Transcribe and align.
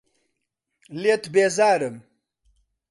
لێت 1.01 1.23
بێزارم. 1.33 1.95